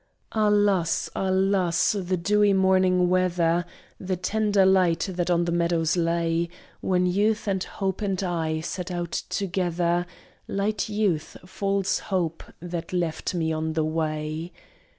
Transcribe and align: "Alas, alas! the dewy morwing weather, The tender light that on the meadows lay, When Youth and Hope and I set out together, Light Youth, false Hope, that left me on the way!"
"Alas, 0.31 1.11
alas! 1.15 1.91
the 1.99 2.17
dewy 2.17 2.53
morwing 2.53 3.07
weather, 3.07 3.65
The 3.99 4.15
tender 4.15 4.65
light 4.65 5.07
that 5.11 5.29
on 5.29 5.45
the 5.45 5.51
meadows 5.51 5.95
lay, 5.95 6.49
When 6.79 7.05
Youth 7.05 7.47
and 7.47 7.63
Hope 7.63 8.01
and 8.01 8.23
I 8.23 8.61
set 8.61 8.89
out 8.89 9.11
together, 9.11 10.07
Light 10.47 10.89
Youth, 10.89 11.37
false 11.45 11.99
Hope, 11.99 12.41
that 12.59 12.91
left 12.91 13.35
me 13.35 13.53
on 13.53 13.73
the 13.73 13.85
way!" 13.85 14.51